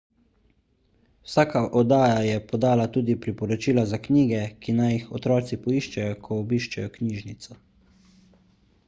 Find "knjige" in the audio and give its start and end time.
4.07-4.39